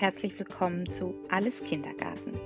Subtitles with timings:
[0.00, 2.38] herzlich willkommen zu Alles Kindergarten.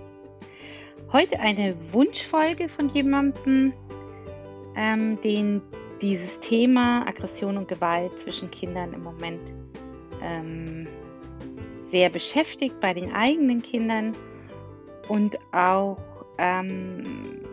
[1.13, 3.73] Heute eine Wunschfolge von jemandem,
[4.77, 5.61] ähm, den
[6.01, 9.53] dieses Thema Aggression und Gewalt zwischen Kindern im Moment
[10.23, 10.87] ähm,
[11.87, 14.15] sehr beschäftigt bei den eigenen Kindern
[15.09, 17.03] und auch ähm,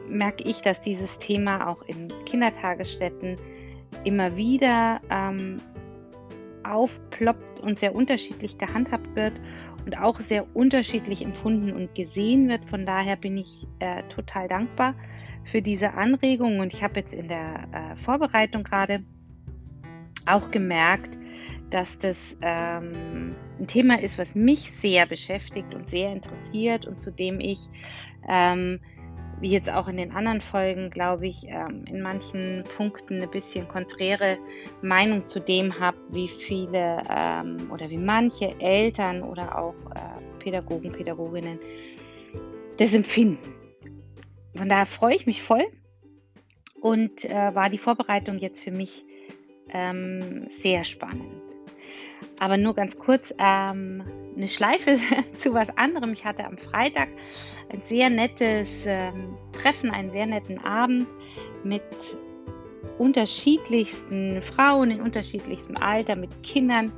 [0.08, 3.38] merke ich, dass dieses Thema auch in Kindertagesstätten
[4.04, 5.60] immer wieder ähm,
[6.64, 9.34] aufploppt und sehr unterschiedlich gehandhabt wird
[9.88, 12.66] und auch sehr unterschiedlich empfunden und gesehen wird.
[12.66, 14.96] Von daher bin ich äh, total dankbar
[15.46, 19.06] für diese Anregung und ich habe jetzt in der äh, Vorbereitung gerade
[20.26, 21.18] auch gemerkt,
[21.70, 27.10] dass das ähm, ein Thema ist, was mich sehr beschäftigt und sehr interessiert und zu
[27.10, 27.60] dem ich
[28.28, 28.82] ähm,
[29.40, 33.68] wie jetzt auch in den anderen Folgen, glaube ich, ähm, in manchen Punkten eine bisschen
[33.68, 34.38] konträre
[34.82, 40.92] Meinung zu dem habe, wie viele ähm, oder wie manche Eltern oder auch äh, Pädagogen,
[40.92, 41.60] Pädagoginnen
[42.78, 43.54] das empfinden.
[44.56, 45.66] Von daher freue ich mich voll
[46.82, 49.06] und äh, war die Vorbereitung jetzt für mich
[49.70, 51.44] ähm, sehr spannend.
[52.40, 54.04] Aber nur ganz kurz ähm,
[54.38, 54.98] eine Schleife
[55.38, 56.14] zu was anderem.
[56.14, 57.10] Ich hatte am Freitag
[57.70, 61.08] ein sehr nettes ähm, Treffen, einen sehr netten Abend
[61.64, 61.84] mit
[62.98, 66.92] unterschiedlichsten Frauen in unterschiedlichstem Alter, mit Kindern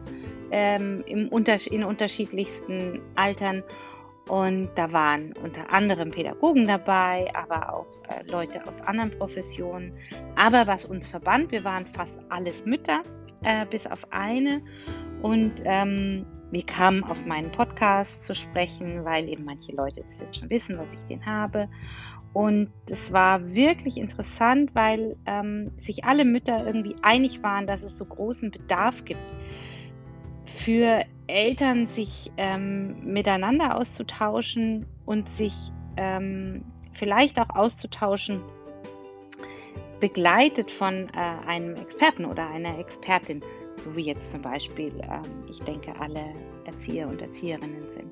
[0.52, 3.64] ähm, im Unter in unterschiedlichsten Altern.
[4.28, 9.92] Und da waren unter anderem Pädagogen dabei, aber auch äh, Leute aus anderen Professionen.
[10.36, 13.02] Aber was uns verband, wir waren fast alles Mütter,
[13.42, 14.62] äh, bis auf eine.
[15.22, 20.40] Und ähm, wir kamen auf meinen Podcast zu sprechen, weil eben manche Leute das jetzt
[20.40, 21.70] schon wissen, dass ich den habe.
[22.34, 27.98] Und es war wirklich interessant, weil ähm, sich alle Mütter irgendwie einig waren, dass es
[27.98, 29.20] so großen Bedarf gibt
[30.46, 35.54] für Eltern, sich ähm, miteinander auszutauschen und sich
[35.98, 36.64] ähm,
[36.94, 38.42] vielleicht auch auszutauschen,
[40.00, 43.44] begleitet von äh, einem Experten oder einer Expertin
[43.80, 46.34] so wie jetzt zum Beispiel, ähm, ich denke, alle
[46.66, 48.12] Erzieher und Erzieherinnen sind.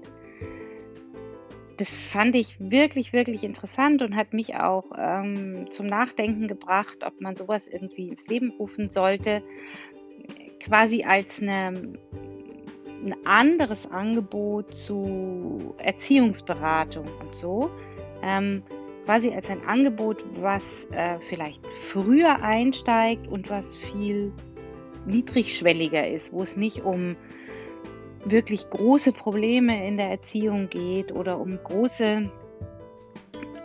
[1.78, 7.22] Das fand ich wirklich, wirklich interessant und hat mich auch ähm, zum Nachdenken gebracht, ob
[7.22, 9.44] man sowas irgendwie ins Leben rufen sollte,
[10.60, 11.74] quasi als eine,
[13.04, 17.70] ein anderes Angebot zu Erziehungsberatung und so.
[18.24, 18.64] Ähm,
[19.06, 24.34] quasi als ein Angebot, was äh, vielleicht früher einsteigt und was viel
[25.08, 27.16] niedrigschwelliger ist, wo es nicht um
[28.26, 32.30] wirklich große Probleme in der Erziehung geht oder um große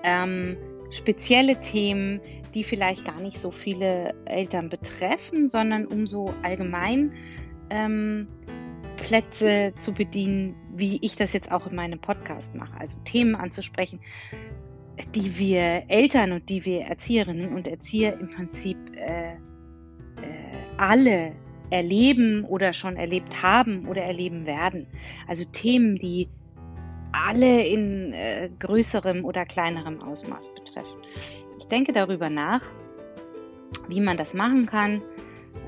[0.05, 0.57] ähm,
[0.91, 2.21] spezielle Themen,
[2.55, 7.13] die vielleicht gar nicht so viele Eltern betreffen, sondern um so allgemein
[7.71, 8.29] ähm,
[8.97, 12.79] Plätze zu bedienen, wie ich das jetzt auch in meinem Podcast mache.
[12.79, 14.01] Also Themen anzusprechen,
[15.15, 19.37] die wir Eltern und die wir Erzieherinnen und Erzieher im Prinzip äh,
[20.83, 21.33] alle
[21.71, 24.87] erleben oder schon erlebt haben oder erleben werden.
[25.29, 26.29] Also Themen, die
[27.13, 30.99] alle in äh, größerem oder kleinerem Ausmaß betreffen.
[31.59, 32.63] Ich denke darüber nach,
[33.89, 35.01] wie man das machen kann,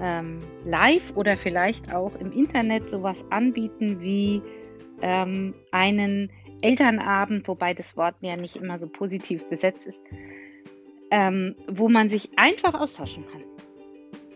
[0.00, 4.42] ähm, live oder vielleicht auch im Internet sowas anbieten wie
[5.00, 10.02] ähm, einen Elternabend, wobei das Wort ja nicht immer so positiv besetzt ist,
[11.10, 13.42] ähm, wo man sich einfach austauschen kann.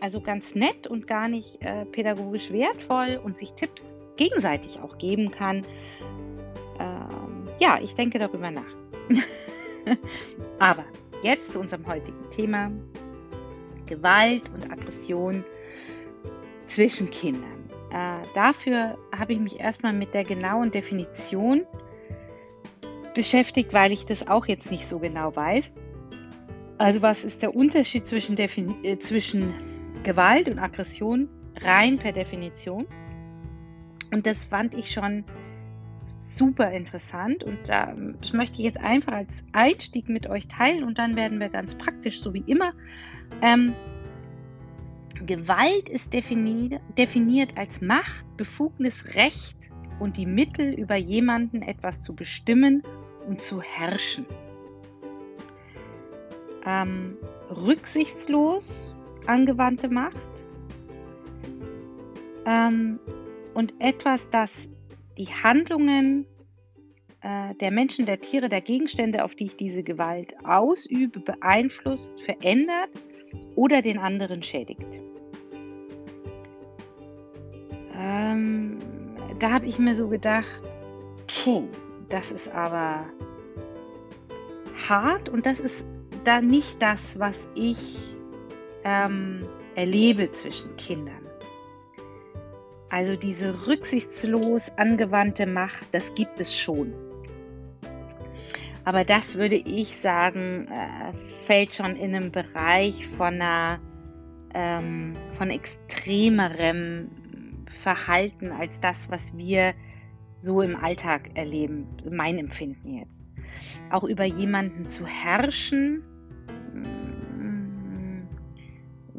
[0.01, 5.31] Also ganz nett und gar nicht äh, pädagogisch wertvoll und sich Tipps gegenseitig auch geben
[5.31, 5.65] kann.
[6.79, 8.75] Ähm, ja, ich denke darüber nach.
[10.59, 10.85] Aber
[11.23, 12.71] jetzt zu unserem heutigen Thema.
[13.85, 15.43] Gewalt und Aggression
[16.67, 17.65] zwischen Kindern.
[17.91, 21.65] Äh, dafür habe ich mich erstmal mit der genauen Definition
[23.15, 25.73] beschäftigt, weil ich das auch jetzt nicht so genau weiß.
[26.77, 29.53] Also was ist der Unterschied zwischen, Defin äh, zwischen
[30.03, 31.27] Gewalt und Aggression
[31.61, 32.87] rein per Definition.
[34.11, 35.23] Und das fand ich schon
[36.19, 40.97] super interessant und ähm, das möchte ich jetzt einfach als Einstieg mit euch teilen und
[40.97, 42.73] dann werden wir ganz praktisch, so wie immer.
[43.41, 43.73] Ähm,
[45.25, 49.57] Gewalt ist definiert, definiert als Macht, Befugnis, Recht
[49.99, 52.83] und die Mittel, über jemanden etwas zu bestimmen
[53.27, 54.25] und zu herrschen.
[56.65, 57.17] Ähm,
[57.49, 58.88] rücksichtslos
[59.27, 60.17] angewandte Macht
[62.45, 62.99] ähm,
[63.53, 64.69] und etwas, das
[65.17, 66.25] die Handlungen
[67.21, 72.89] äh, der Menschen, der Tiere, der Gegenstände, auf die ich diese Gewalt ausübe, beeinflusst, verändert
[73.55, 75.01] oder den anderen schädigt.
[77.93, 78.77] Ähm,
[79.39, 80.61] da habe ich mir so gedacht,
[81.43, 81.67] puh,
[82.07, 83.05] das ist aber
[84.87, 85.85] hart und das ist
[86.23, 88.15] da nicht das, was ich
[88.89, 91.21] ähm, erlebe zwischen Kindern.
[92.89, 96.93] Also diese rücksichtslos angewandte Macht, das gibt es schon.
[98.83, 101.13] Aber das würde ich sagen, äh,
[101.45, 103.79] fällt schon in einen Bereich von einer
[104.55, 107.09] ähm, von extremerem
[107.69, 109.75] Verhalten als das, was wir
[110.39, 113.25] so im Alltag erleben, mein Empfinden jetzt.
[113.91, 116.03] Auch über jemanden zu herrschen,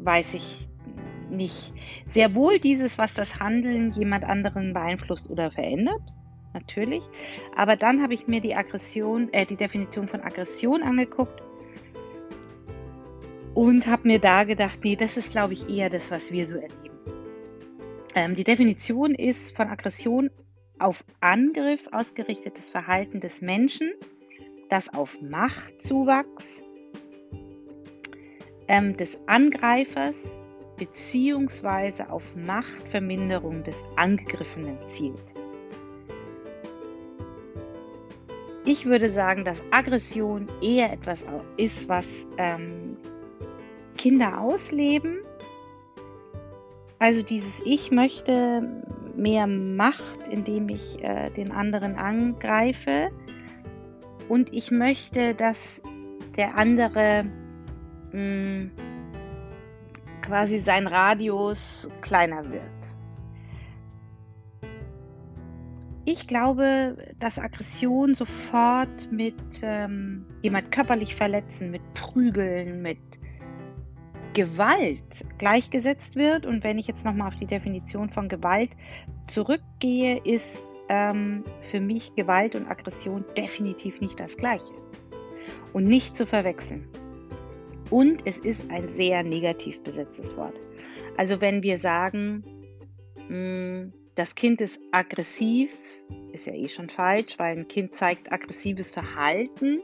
[0.03, 0.67] weiß ich
[1.29, 1.73] nicht.
[2.05, 6.01] Sehr wohl dieses, was das Handeln jemand anderen beeinflusst oder verändert,
[6.53, 7.03] natürlich.
[7.55, 11.41] Aber dann habe ich mir die Aggression, äh, die Definition von Aggression angeguckt
[13.53, 16.55] und habe mir da gedacht, nee, das ist, glaube ich, eher das, was wir so
[16.55, 16.99] erleben.
[18.15, 20.29] Ähm, die Definition ist von Aggression
[20.79, 23.91] auf Angriff ausgerichtetes Verhalten des Menschen,
[24.69, 26.63] das auf Machtzuwachs
[28.71, 30.15] ähm, des Angreifers
[30.77, 35.21] beziehungsweise auf Machtverminderung des Angegriffenen zielt.
[38.63, 41.25] Ich würde sagen, dass Aggression eher etwas
[41.57, 42.95] ist, was ähm,
[43.97, 45.19] Kinder ausleben.
[46.97, 48.83] Also dieses Ich möchte
[49.17, 53.11] mehr Macht, indem ich äh, den anderen angreife.
[54.29, 55.81] Und ich möchte, dass
[56.37, 57.25] der andere
[58.11, 58.71] mh, hm,
[60.21, 62.61] quasi sein Radius kleiner wird.
[66.03, 72.97] Ich glaube, dass Aggression sofort mit ähm, jemand körperlich verletzen, mit Prügeln, mit
[74.33, 76.45] Gewalt gleichgesetzt wird.
[76.45, 78.71] Und wenn ich jetzt nochmal auf die Definition von Gewalt
[79.27, 84.73] zurückgehe, ist ähm, für mich Gewalt und Aggression definitiv nicht das gleiche.
[85.73, 86.87] Und nicht zu verwechseln.
[87.91, 90.55] Und es ist ein sehr negativ besetztes Wort.
[91.17, 92.43] Also wenn wir sagen,
[93.29, 95.69] mm, das Kind ist aggressiv,
[96.31, 99.81] ist ja eh schon falsch, weil ein Kind zeigt aggressives Verhalten.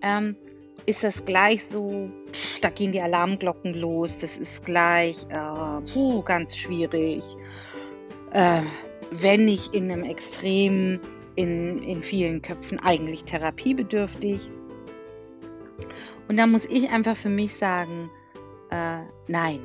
[0.00, 0.36] Ähm,
[0.86, 6.22] ist das gleich so, pff, da gehen die Alarmglocken los, das ist gleich äh, puh,
[6.22, 7.22] ganz schwierig.
[8.32, 8.62] Äh,
[9.10, 10.98] wenn nicht in einem Extrem,
[11.36, 14.48] in, in vielen Köpfen eigentlich therapiebedürftig.
[16.28, 18.10] Und da muss ich einfach für mich sagen,
[18.70, 19.60] äh, nein.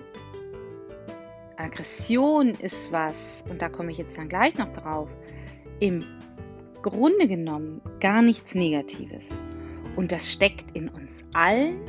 [1.57, 5.09] Aggression ist was, und da komme ich jetzt dann gleich noch drauf,
[5.79, 6.03] im
[6.81, 9.25] Grunde genommen gar nichts Negatives.
[9.95, 11.81] Und das steckt in uns allen.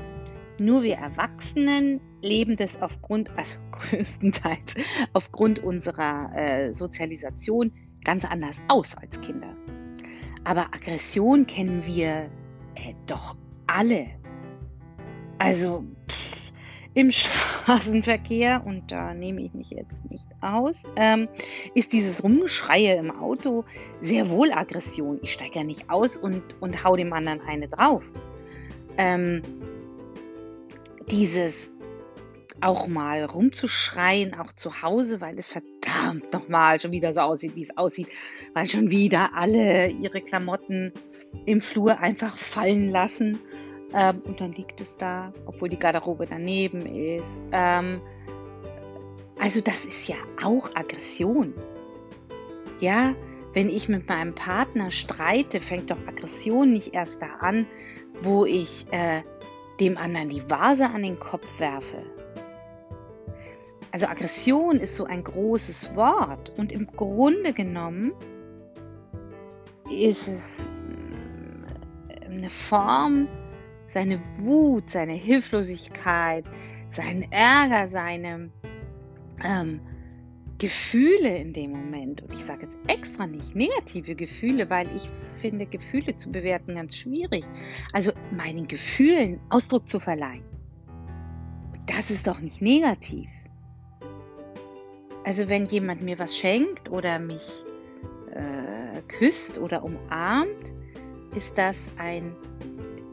[0.59, 4.75] Nur wir Erwachsenen leben das aufgrund, also größtenteils
[5.13, 7.73] aufgrund unserer äh, Sozialisation
[8.05, 9.55] ganz anders aus als Kinder.
[10.45, 12.31] Aber Aggression kennen wir
[12.75, 13.37] äh, doch
[13.67, 14.07] alle.
[15.39, 15.85] Also
[16.95, 21.29] im Straßenverkehr, und da nehme ich mich jetzt nicht aus, ähm,
[21.75, 23.65] ist dieses Rumschreie im Auto
[24.01, 25.19] sehr wohl Aggression.
[25.23, 28.03] Ich steige ja nicht aus und, und hau dem anderen eine drauf.
[28.97, 29.43] Ähm,
[31.11, 31.71] dieses
[32.61, 37.63] auch mal rumzuschreien, auch zu Hause, weil es verdammt nochmal schon wieder so aussieht, wie
[37.63, 38.09] es aussieht,
[38.55, 40.93] weil schon wieder alle ihre Klamotten
[41.47, 43.39] im Flur einfach fallen lassen
[43.95, 47.43] ähm, und dann liegt es da, obwohl die Garderobe daneben ist.
[47.53, 48.01] Ähm,
[49.39, 51.55] also das ist ja auch Aggression.
[52.81, 53.15] Ja,
[53.55, 57.67] wenn ich mit meinem Partner streite, fängt doch Aggression nicht erst da an,
[58.21, 59.23] wo ich äh,
[59.81, 62.03] dem anderen die Vase an den Kopf werfe.
[63.91, 68.13] Also Aggression ist so ein großes Wort und im Grunde genommen
[69.91, 73.29] ist es mm, eine Form
[73.89, 76.45] seine Wut, seine Hilflosigkeit,
[76.91, 78.51] seinen Ärger, seine
[79.45, 79.81] ähm,
[80.59, 82.23] Gefühle in dem Moment.
[82.23, 86.97] Und ich sage jetzt extra nicht negative Gefühle, weil ich finde, Gefühle zu bewerten ganz
[86.97, 87.45] schwierig.
[87.93, 90.45] Also meinen Gefühlen Ausdruck zu verleihen.
[91.87, 93.29] Das ist doch nicht negativ.
[95.25, 97.43] Also wenn jemand mir was schenkt oder mich
[98.33, 100.73] äh, küsst oder umarmt,
[101.35, 102.35] ist das ein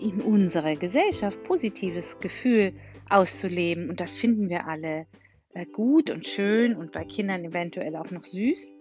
[0.05, 2.73] in unserer Gesellschaft positives Gefühl
[3.09, 3.89] auszuleben.
[3.89, 5.07] Und das finden wir alle
[5.53, 8.73] äh, gut und schön und bei Kindern eventuell auch noch süß.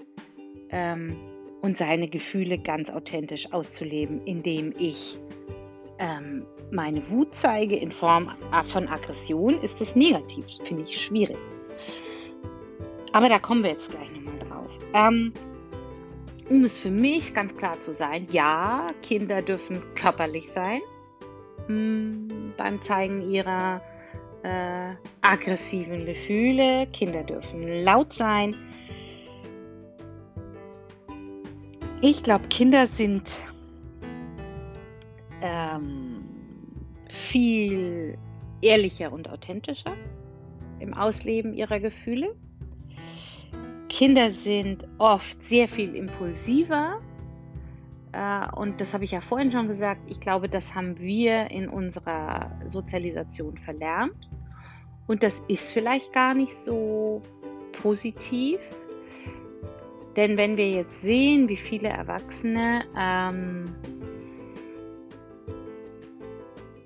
[0.70, 1.16] Ähm,
[1.62, 5.18] und seine Gefühle ganz authentisch auszuleben, indem ich
[5.98, 8.30] ähm, meine Wut zeige in Form
[8.66, 10.44] von Aggression, ist das negativ.
[10.44, 11.38] Das finde ich schwierig.
[13.12, 14.78] Aber da kommen wir jetzt gleich nochmal drauf.
[14.92, 15.32] Ähm,
[16.50, 20.82] um es für mich ganz klar zu sein, ja, Kinder dürfen körperlich sein
[21.68, 23.80] beim Zeigen ihrer
[24.42, 26.86] äh, aggressiven Gefühle.
[26.88, 28.54] Kinder dürfen laut sein.
[32.00, 33.32] Ich glaube, Kinder sind
[35.40, 36.24] ähm,
[37.08, 38.18] viel
[38.60, 39.94] ehrlicher und authentischer
[40.80, 42.34] im Ausleben ihrer Gefühle.
[43.88, 47.00] Kinder sind oft sehr viel impulsiver.
[48.14, 50.02] Äh, und das habe ich ja vorhin schon gesagt.
[50.10, 54.30] Ich glaube, das haben wir in unserer Sozialisation verlernt.
[55.06, 57.22] Und das ist vielleicht gar nicht so
[57.72, 58.60] positiv.
[60.16, 63.74] Denn wenn wir jetzt sehen, wie viele Erwachsene ähm,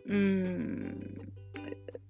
[0.07, 1.29] mm,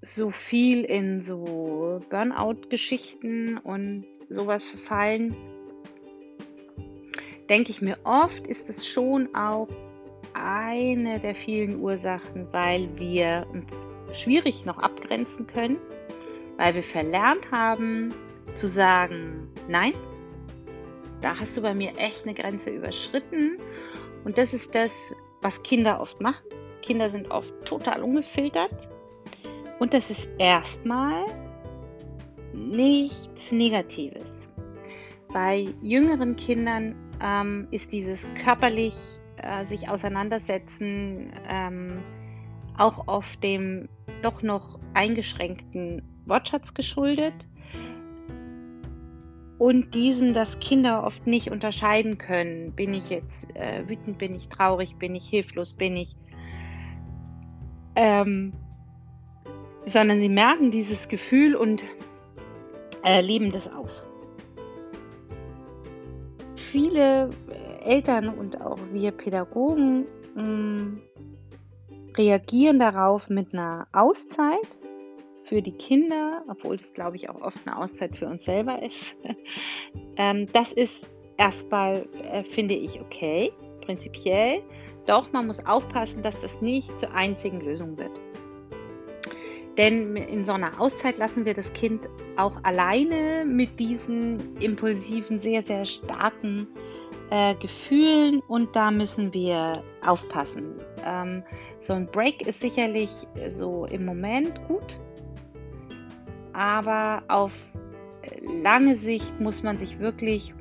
[0.02, 5.34] so viel in so Burnout-Geschichten und sowas verfallen,
[7.49, 9.69] denke ich mir oft, ist es schon auch
[10.35, 15.78] eine der vielen Ursachen, weil wir uns schwierig noch abgrenzen können,
[16.57, 18.14] weil wir verlernt haben
[18.55, 19.95] zu sagen, nein,
[21.21, 23.59] da hast du bei mir echt eine Grenze überschritten.
[24.25, 26.45] Und das ist das, was Kinder oft machen.
[26.83, 28.88] Kinder sind oft total ungefiltert.
[29.78, 31.25] Und das ist erstmal
[32.52, 34.25] nichts Negatives.
[35.33, 38.94] Bei jüngeren Kindern ähm, ist dieses körperlich
[39.37, 42.02] äh, sich auseinandersetzen ähm,
[42.76, 43.88] auch oft dem
[44.22, 47.46] doch noch eingeschränkten Wortschatz geschuldet
[49.58, 52.72] und diesen, dass Kinder oft nicht unterscheiden können.
[52.72, 56.14] Bin ich jetzt äh, wütend, bin ich traurig, bin ich hilflos, bin ich.
[57.96, 58.52] Ähm,
[59.84, 61.82] sondern sie merken dieses Gefühl und
[63.04, 64.08] äh, leben das aus.
[66.70, 67.30] Viele
[67.82, 71.02] Eltern und auch wir Pädagogen mh, mm,
[72.14, 74.78] reagieren darauf mit einer Auszeit
[75.44, 79.14] für die Kinder, obwohl das, glaube ich, auch oft eine Auszeit für uns selber ist.
[80.16, 81.08] ähm, das ist
[81.38, 84.62] erstmal, äh, finde ich, okay, prinzipiell.
[85.06, 88.12] Doch man muss aufpassen, dass das nicht zur einzigen Lösung wird.
[89.78, 95.62] Denn in so einer Auszeit lassen wir das Kind auch alleine mit diesen impulsiven, sehr,
[95.62, 96.66] sehr starken
[97.30, 100.80] äh, Gefühlen und da müssen wir aufpassen.
[101.04, 101.44] Ähm,
[101.80, 103.11] so ein Break ist sicherlich
[103.49, 104.99] so im Moment gut,
[106.52, 107.52] aber auf
[108.40, 110.54] lange Sicht muss man sich wirklich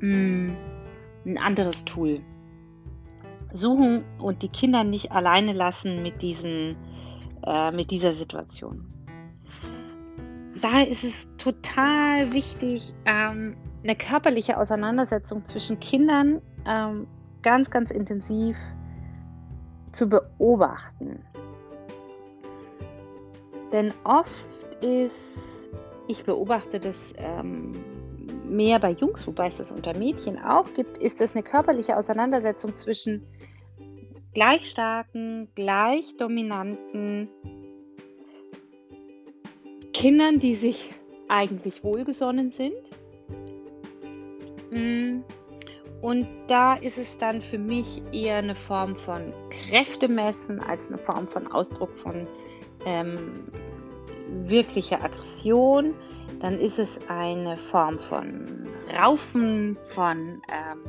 [0.00, 0.56] hm,
[1.24, 2.20] ein anderes Tool
[3.52, 6.76] suchen und die Kinder nicht alleine lassen mit diesen
[7.46, 8.86] äh, mit dieser Situation.
[10.60, 17.06] Daher ist es total wichtig, ähm, eine körperliche Auseinandersetzung zwischen Kindern ähm,
[17.42, 18.56] ganz, ganz intensiv
[19.92, 21.24] zu beobachten.
[23.72, 25.68] Denn oft ist,
[26.08, 27.72] ich beobachte das ähm,
[28.48, 32.76] mehr bei Jungs, wobei es das unter Mädchen auch gibt, ist es eine körperliche Auseinandersetzung
[32.76, 33.26] zwischen
[34.34, 37.28] gleich starken, gleich dominanten
[39.92, 40.90] Kindern, die sich
[41.28, 42.74] eigentlich wohlgesonnen sind.
[44.70, 45.22] Mm.
[46.00, 51.28] Und da ist es dann für mich eher eine Form von Kräftemessen als eine Form
[51.28, 52.26] von Ausdruck von
[52.86, 53.44] ähm,
[54.46, 55.94] wirklicher Aggression.
[56.40, 58.66] Dann ist es eine Form von
[58.98, 60.80] Raufen, von ähm,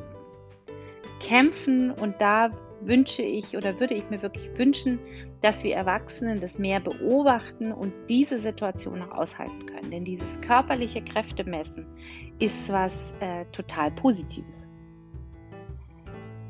[1.19, 2.51] Kämpfen und da
[2.83, 4.99] wünsche ich oder würde ich mir wirklich wünschen,
[5.41, 9.91] dass wir Erwachsenen das mehr beobachten und diese Situation auch aushalten können.
[9.91, 11.85] Denn dieses körperliche Kräftemessen
[12.39, 14.63] ist was äh, total Positives.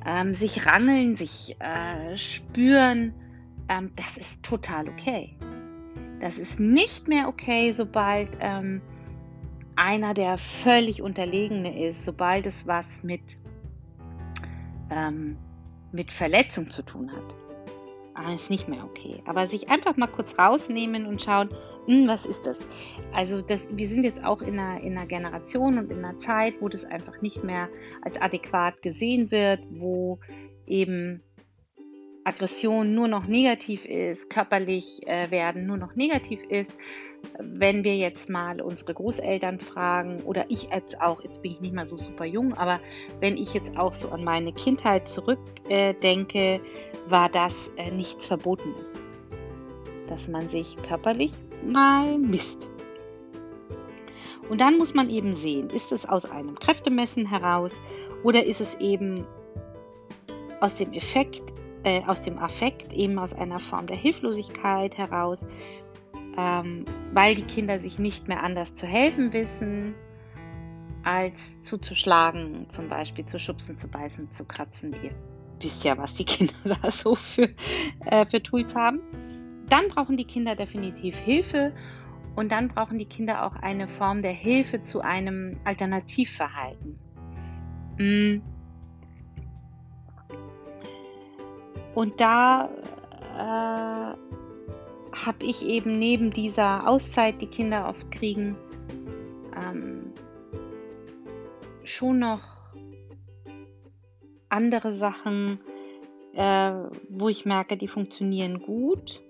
[0.05, 3.13] Ähm, sich rangeln, sich äh, spüren,
[3.69, 5.37] ähm, das ist total okay.
[6.19, 8.81] Das ist nicht mehr okay, sobald ähm,
[9.75, 13.21] einer der völlig Unterlegene ist, sobald es was mit
[14.91, 15.37] ähm,
[15.91, 17.35] mit Verletzung zu tun hat.
[18.13, 19.23] Ah, ist nicht mehr okay.
[19.25, 21.49] Aber sich einfach mal kurz rausnehmen und schauen,
[21.85, 22.59] hm, was ist das?
[23.13, 26.55] Also das, wir sind jetzt auch in einer, in einer Generation und in einer Zeit,
[26.59, 27.69] wo das einfach nicht mehr
[28.01, 30.19] als adäquat gesehen wird, wo
[30.67, 31.23] eben
[32.23, 36.75] Aggression nur noch negativ ist, körperlich äh, werden nur noch negativ ist.
[37.39, 41.73] Wenn wir jetzt mal unsere Großeltern fragen oder ich jetzt auch, jetzt bin ich nicht
[41.73, 42.79] mal so super jung, aber
[43.19, 46.59] wenn ich jetzt auch so an meine Kindheit zurückdenke, äh,
[47.07, 48.93] war das äh, nichts Verbotenes.
[50.07, 51.31] Dass man sich körperlich
[51.65, 52.67] mal misst.
[54.49, 57.79] Und dann muss man eben sehen, ist es aus einem Kräftemessen heraus
[58.23, 59.25] Oder ist es eben
[60.59, 61.41] aus dem Effekt,
[61.83, 65.45] äh, aus dem Affekt, eben aus einer Form der Hilflosigkeit heraus,
[66.37, 69.95] ähm, weil die Kinder sich nicht mehr anders zu helfen wissen,
[71.03, 74.93] als zuzuschlagen, zum Beispiel zu schubsen, zu beißen, zu kratzen.
[75.01, 75.11] Ihr
[75.59, 77.49] wisst ja, was die Kinder da so für,
[78.05, 78.99] äh, für Tools haben.
[79.69, 81.73] Dann brauchen die Kinder definitiv Hilfe
[82.35, 86.99] und dann brauchen die Kinder auch eine Form der Hilfe zu einem Alternativverhalten.
[87.97, 88.50] Mm.
[91.93, 92.69] Und da
[93.37, 94.15] äh,
[95.15, 98.55] habe ich eben neben dieser Auszeit, die Kinder oft kriegen,
[99.55, 100.13] ähm,
[101.83, 102.57] schon noch
[104.49, 105.59] andere Sachen,
[106.33, 106.71] äh,
[107.09, 109.21] wo ich merke, die funktionieren gut.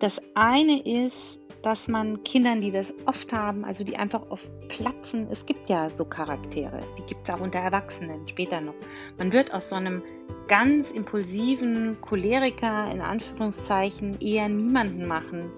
[0.00, 5.26] Das eine ist, dass man Kindern, die das oft haben, also die einfach oft platzen,
[5.30, 8.74] es gibt ja so Charaktere, die gibt es auch unter Erwachsenen später noch.
[9.16, 10.02] Man wird aus so einem
[10.46, 15.50] ganz impulsiven Choleriker in Anführungszeichen eher niemanden machen,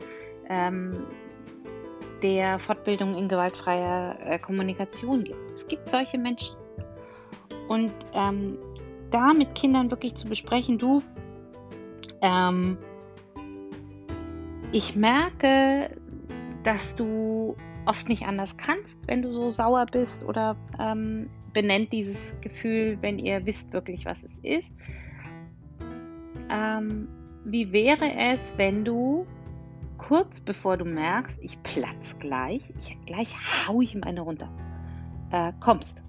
[0.49, 1.07] ähm,
[2.23, 5.51] der Fortbildung in gewaltfreier äh, Kommunikation gibt.
[5.53, 6.55] Es gibt solche Menschen.
[7.67, 8.59] Und ähm,
[9.11, 11.03] da mit Kindern wirklich zu besprechen, du,
[12.23, 12.79] ähm,
[14.73, 15.91] ich merke,
[16.63, 17.57] dass du
[17.87, 23.19] oft nicht anders kannst, wenn du so sauer bist oder ähm, benennt dieses Gefühl, wenn
[23.19, 24.71] ihr wisst wirklich, was es ist.
[26.51, 27.09] Ähm,
[27.45, 29.27] wie wäre es, wenn du
[29.99, 33.35] kurz bevor du merkst, ich platz gleich, ich gleich
[33.67, 34.51] hau ich ihm eine runter,
[35.31, 36.03] äh, kommst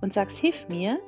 [0.00, 0.98] und sagst, hilf mir,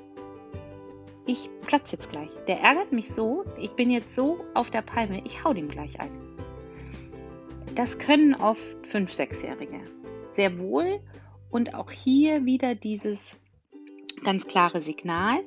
[1.27, 2.31] ich platz jetzt gleich.
[2.49, 6.01] Der ärgert mich so, ich bin jetzt so auf der Palme, ich hau dem gleich
[6.01, 6.11] ein.
[7.75, 9.81] Das können oft 5-, 6-Jährige.
[10.29, 11.01] Sehr wohl.
[11.51, 13.37] Und auch hier wieder dieses
[14.25, 15.43] ganz klare Signal.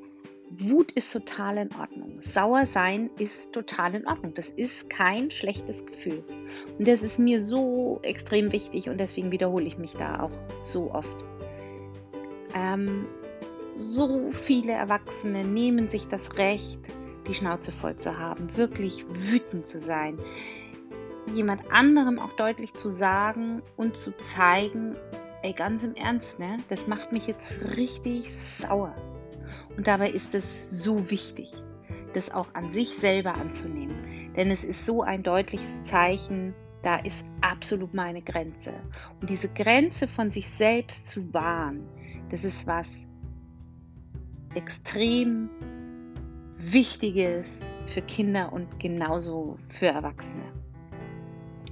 [0.50, 2.20] Wut ist total in Ordnung.
[2.22, 4.34] Sauer sein ist total in Ordnung.
[4.36, 6.24] Das ist kein schlechtes Gefühl.
[6.78, 10.92] Und das ist mir so extrem wichtig und deswegen wiederhole ich mich da auch so
[10.92, 11.18] oft.
[12.56, 13.08] Ähm,
[13.76, 16.80] so viele Erwachsene nehmen sich das Recht,
[17.28, 20.18] die Schnauze voll zu haben, wirklich wütend zu sein,
[21.34, 24.96] jemand anderem auch deutlich zu sagen und zu zeigen,
[25.42, 28.96] ey, ganz im Ernst, ne, das macht mich jetzt richtig sauer.
[29.76, 31.52] Und dabei ist es so wichtig,
[32.14, 34.34] das auch an sich selber anzunehmen.
[34.36, 38.74] Denn es ist so ein deutliches Zeichen, da ist absolut meine Grenze.
[39.20, 41.88] Und diese Grenze von sich selbst zu wahren,
[42.30, 42.88] das ist was,
[44.56, 45.50] extrem
[46.58, 50.44] Wichtiges für Kinder und genauso für Erwachsene.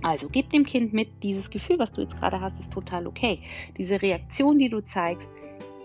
[0.02, 3.40] Also gib dem Kind mit, dieses Gefühl, was du jetzt gerade hast, ist total okay.
[3.78, 5.32] Diese Reaktion, die du zeigst,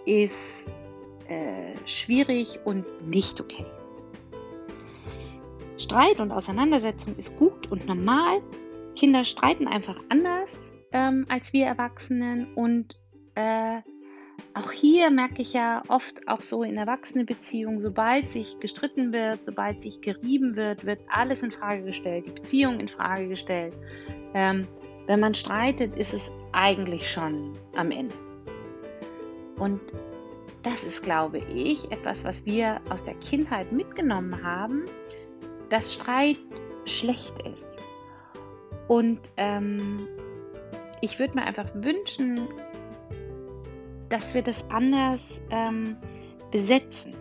[0.06, 0.68] ist
[1.28, 3.64] äh, schwierig und nicht okay.
[5.78, 8.42] Streit und Auseinandersetzung ist gut und normal.
[8.96, 10.60] Kinder streiten einfach anders
[10.92, 13.00] ähm, als wir Erwachsenen und
[13.34, 13.80] äh,
[14.54, 19.82] auch hier merke ich ja oft auch so in Erwachsenenbeziehungen, sobald sich gestritten wird, sobald
[19.82, 23.74] sich gerieben wird, wird alles in Frage gestellt, die Beziehung in Frage gestellt.
[24.34, 24.66] Ähm,
[25.06, 28.14] wenn man streitet, ist es eigentlich schon am Ende.
[29.58, 29.80] Und
[30.62, 34.84] das ist, glaube ich, etwas, was wir aus der Kindheit mitgenommen haben,
[35.70, 36.38] dass Streit
[36.84, 37.76] schlecht ist.
[38.86, 40.08] Und ähm,
[41.00, 42.48] ich würde mir einfach wünschen,
[44.08, 45.96] dass wir das anders ähm,
[46.50, 47.14] besetzen.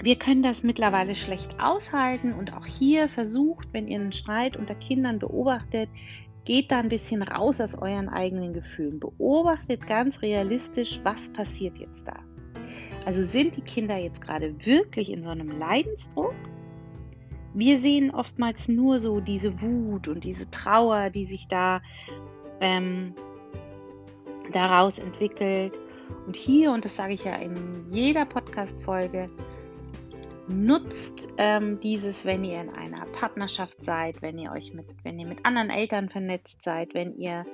[0.00, 4.76] Wir können das mittlerweile schlecht aushalten und auch hier versucht, wenn ihr einen Streit unter
[4.76, 5.88] Kindern beobachtet,
[6.44, 9.00] geht da ein bisschen raus aus euren eigenen Gefühlen.
[9.00, 12.14] Beobachtet ganz realistisch, was passiert jetzt da.
[13.04, 16.34] Also sind die Kinder jetzt gerade wirklich in so einem Leidensdruck?
[17.54, 21.82] Wir sehen oftmals nur so diese Wut und diese Trauer, die sich da
[22.60, 23.14] ähm,
[24.52, 25.78] daraus entwickelt.
[26.26, 29.28] Und hier, und das sage ich ja in jeder Podcast-Folge,
[30.48, 35.26] nutzt ähm, dieses, wenn ihr in einer Partnerschaft seid, wenn ihr euch mit, wenn ihr
[35.26, 37.44] mit anderen Eltern vernetzt seid, wenn ihr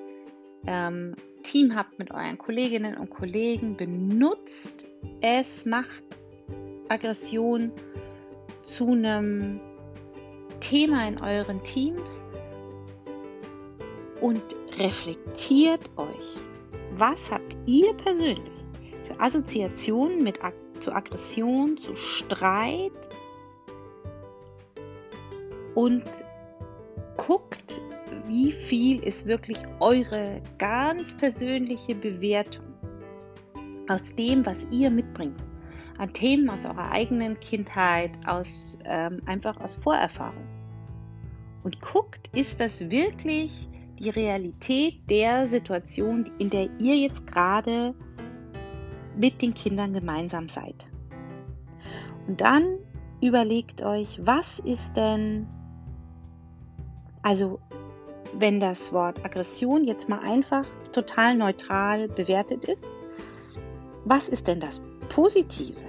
[0.67, 4.87] ähm, Team habt mit euren Kolleginnen und Kollegen, benutzt
[5.21, 6.05] es, macht
[6.89, 7.73] Aggression
[8.63, 9.61] zu einem
[10.61, 12.23] Thema in euren Teams
[14.21, 14.45] und
[14.79, 16.54] reflektiert euch
[16.99, 18.65] was habt ihr persönlich
[19.07, 20.39] für Assoziationen mit,
[20.81, 23.09] zu Aggression, zu Streit?
[25.75, 26.05] Und
[27.17, 27.81] guckt,
[28.29, 32.65] wie viel ist wirklich eure ganz persönliche Bewertung
[33.89, 35.43] aus dem, was ihr mitbringt,
[35.99, 40.47] an Themen aus eurer eigenen Kindheit, aus ähm, einfach aus Vorerfahrung.
[41.65, 47.95] Und guckt, ist das wirklich die Realität der Situation, in der ihr jetzt gerade
[49.17, 50.89] mit den Kindern gemeinsam seid.
[52.27, 52.79] Und dann
[53.21, 55.47] überlegt euch, was ist denn,
[57.23, 57.61] also
[58.39, 62.89] wenn das Wort Aggression jetzt mal einfach total neutral bewertet ist,
[64.05, 65.81] was ist denn das Positive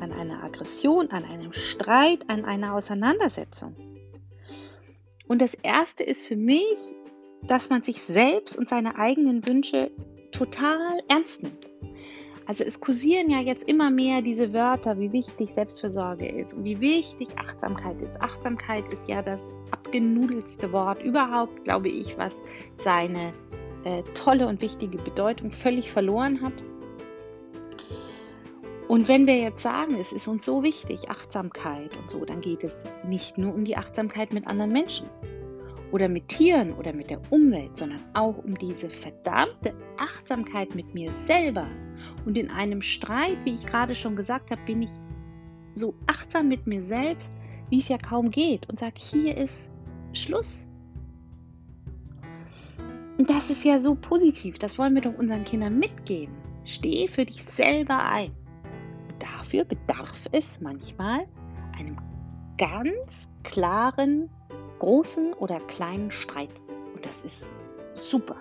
[0.00, 3.74] an einer Aggression, an einem Streit, an einer Auseinandersetzung?
[5.26, 6.94] Und das Erste ist für mich,
[7.42, 9.90] dass man sich selbst und seine eigenen Wünsche
[10.32, 11.66] total ernst nimmt.
[12.46, 16.80] Also es kursieren ja jetzt immer mehr diese Wörter, wie wichtig Selbstversorge ist und wie
[16.80, 18.20] wichtig Achtsamkeit ist.
[18.20, 22.40] Achtsamkeit ist ja das abgenudelste Wort überhaupt, glaube ich, was
[22.78, 23.32] seine
[23.84, 26.54] äh, tolle und wichtige Bedeutung völlig verloren hat.
[28.86, 32.62] Und wenn wir jetzt sagen, es ist uns so wichtig, Achtsamkeit und so, dann geht
[32.62, 35.08] es nicht nur um die Achtsamkeit mit anderen Menschen
[35.92, 41.10] oder mit Tieren oder mit der Umwelt, sondern auch um diese verdammte Achtsamkeit mit mir
[41.26, 41.66] selber
[42.24, 44.90] und in einem Streit, wie ich gerade schon gesagt habe, bin ich
[45.74, 47.32] so achtsam mit mir selbst,
[47.70, 49.68] wie es ja kaum geht und sage, hier ist
[50.12, 50.66] Schluss.
[53.18, 56.34] Und das ist ja so positiv, das wollen wir doch unseren Kindern mitgeben.
[56.64, 58.32] Steh für dich selber ein.
[59.08, 61.26] Und dafür bedarf es manchmal
[61.78, 61.96] einem
[62.58, 64.28] ganz klaren,
[64.78, 66.62] großen oder kleinen Streit.
[66.94, 67.52] Und das ist
[67.94, 68.36] super.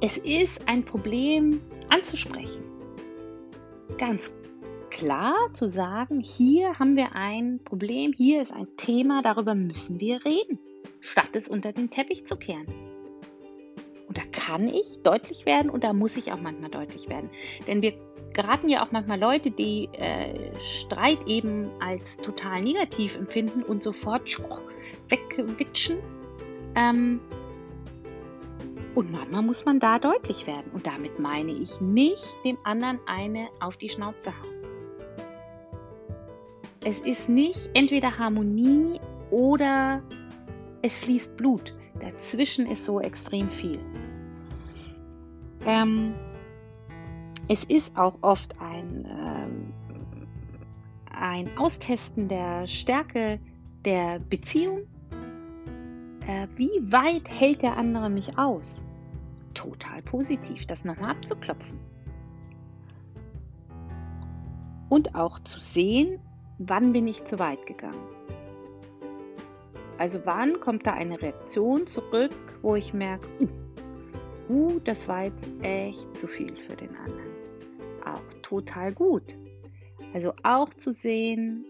[0.00, 2.64] Es ist ein Problem anzusprechen.
[3.98, 4.32] Ganz
[4.90, 10.24] klar zu sagen, hier haben wir ein Problem, hier ist ein Thema, darüber müssen wir
[10.24, 10.58] reden,
[11.00, 12.66] statt es unter den Teppich zu kehren.
[14.08, 17.30] Und da kann ich deutlich werden und da muss ich auch manchmal deutlich werden.
[17.66, 17.94] Denn wir
[18.34, 24.22] geraten ja auch manchmal Leute, die äh, Streit eben als total negativ empfinden und sofort
[25.08, 25.98] wegwitschen.
[26.74, 27.20] Ähm,
[28.94, 30.70] und manchmal muss man da deutlich werden.
[30.72, 34.62] Und damit meine ich nicht dem anderen eine auf die Schnauze hauen.
[36.84, 40.02] Es ist nicht entweder Harmonie oder
[40.82, 41.74] es fließt Blut.
[42.00, 43.78] Dazwischen ist so extrem viel.
[45.64, 46.14] Ähm,
[47.52, 49.72] es ist auch oft ein, ähm,
[51.14, 53.38] ein Austesten der Stärke
[53.84, 54.86] der Beziehung
[56.26, 58.82] äh, wie weit hält der andere mich aus?
[59.54, 61.78] Total positiv, das nochmal abzuklopfen.
[64.88, 66.20] Und auch zu sehen,
[66.58, 68.06] wann bin ich zu weit gegangen.
[69.98, 73.28] Also wann kommt da eine Reaktion zurück, wo ich merke,
[74.48, 77.31] uh, uh, das war jetzt echt zu viel für den anderen.
[78.04, 79.36] Auch total gut.
[80.14, 81.64] Also auch zu sehen,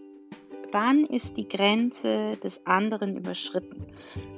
[0.71, 3.85] wann ist die Grenze des anderen überschritten.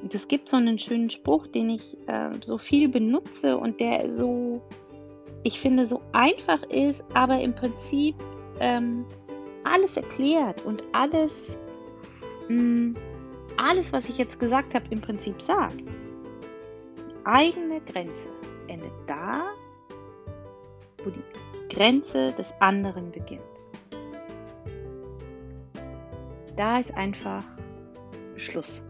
[0.01, 4.13] Und es gibt so einen schönen Spruch, den ich äh, so viel benutze und der
[4.13, 4.61] so,
[5.43, 8.15] ich finde, so einfach ist, aber im Prinzip
[8.59, 9.05] ähm,
[9.63, 11.57] alles erklärt und alles,
[12.49, 12.95] mh, mm,
[13.57, 15.81] alles, was ich jetzt gesagt habe, im Prinzip sagt.
[17.23, 18.27] Eigene Grenze
[18.67, 19.45] endet da,
[21.03, 21.23] wo die
[21.75, 23.41] Grenze des anderen beginnt.
[26.55, 27.43] Da ist einfach
[28.37, 28.81] Schluss.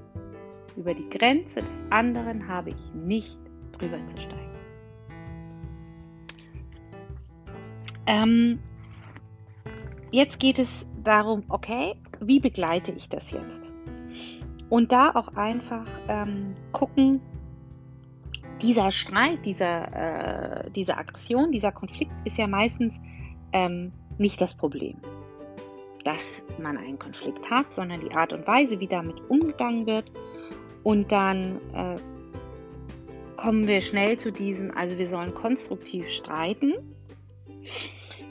[0.76, 3.38] Über die Grenze des anderen habe ich nicht
[3.72, 4.46] drüber zu steigen.
[8.06, 8.60] Ähm,
[10.12, 13.62] jetzt geht es darum, okay, wie begleite ich das jetzt?
[14.70, 17.20] Und da auch einfach ähm, gucken,
[18.62, 23.00] dieser Streit, dieser, äh, diese Aggression, dieser Konflikt ist ja meistens
[23.54, 24.98] ähm, nicht das Problem
[26.06, 30.10] dass man einen Konflikt hat, sondern die Art und Weise, wie damit umgegangen wird.
[30.84, 31.96] Und dann äh,
[33.36, 36.74] kommen wir schnell zu diesem, also wir sollen konstruktiv streiten.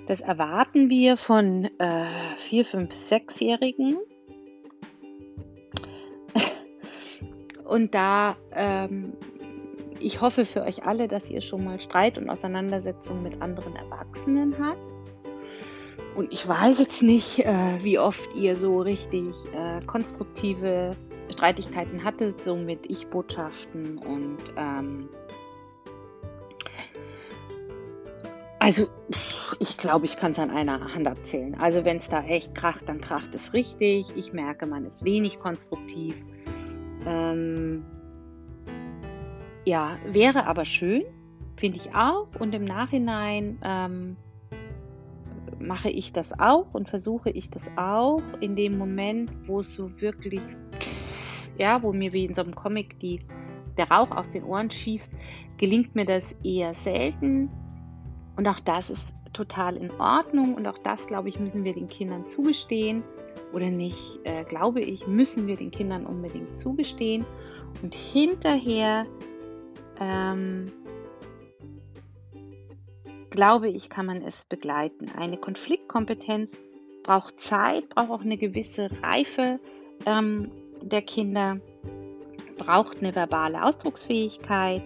[0.07, 3.97] Das erwarten wir von äh, 4, 5, 6-Jährigen.
[7.65, 9.15] Und da, ähm,
[10.05, 14.55] ich hoffe für euch alle, dass ihr schon mal Streit und Auseinandersetzungen mit anderen Erwachsenen
[14.59, 14.93] habt.
[16.15, 20.93] Und ich weiß jetzt nicht, äh, wie oft ihr so richtig äh, konstruktive
[21.31, 25.09] Streitigkeiten hattet, so mit Ich-Botschaften und ähm,
[28.61, 28.87] also
[29.59, 31.55] ich glaube, ich kann es an einer Hand abzählen.
[31.57, 34.07] Also wenn es da echt kracht, dann kracht es richtig.
[34.17, 36.23] Ich merke, man ist wenig konstruktiv.
[37.07, 37.85] Ähm,
[39.65, 41.05] ja, wäre aber schön,
[41.57, 42.29] finde ich auch.
[42.39, 44.17] Und im Nachhinein ähm,
[45.59, 50.01] mache ich das auch und versuche ich das auch in dem Moment, wo es so
[50.01, 50.43] wirklich,
[51.57, 53.21] ja, wo mir wie in so einem Comic die,
[53.77, 55.11] der Rauch aus den Ohren schießt,
[55.57, 57.51] gelingt mir das eher selten.
[58.37, 61.89] Und auch das ist total in Ordnung und auch das, glaube ich, müssen wir den
[61.89, 63.03] Kindern zugestehen
[63.53, 67.25] oder nicht, äh, glaube ich, müssen wir den Kindern unbedingt zugestehen.
[67.83, 69.07] Und hinterher
[70.01, 70.73] ähm,
[73.31, 75.11] glaube ich, kann man es begleiten.
[75.17, 76.63] Eine Konfliktkompetenz
[77.03, 79.59] braucht Zeit, braucht auch eine gewisse Reife
[80.07, 80.51] ähm,
[80.83, 81.59] der Kinder,
[82.57, 84.83] braucht eine verbale Ausdrucksfähigkeit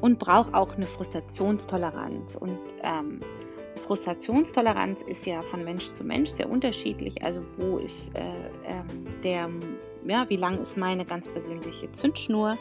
[0.00, 2.36] und braucht auch eine Frustrationstoleranz.
[2.36, 3.20] Und ähm,
[3.86, 7.22] Frustrationstoleranz ist ja von Mensch zu Mensch sehr unterschiedlich.
[7.22, 8.82] Also wo ist äh, äh,
[9.24, 9.50] der,
[10.06, 12.56] ja, wie lang ist meine ganz persönliche Zündschnur?